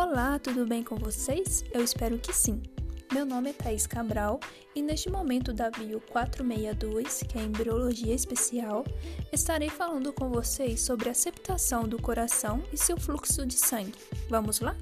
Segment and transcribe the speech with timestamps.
[0.00, 1.64] Olá, tudo bem com vocês?
[1.72, 2.62] Eu espero que sim.
[3.12, 4.38] Meu nome é Thaís Cabral
[4.72, 8.84] e neste momento da Bio 462, que é Embriologia Especial,
[9.32, 13.98] estarei falando com vocês sobre a septação do coração e seu fluxo de sangue.
[14.30, 14.76] Vamos lá?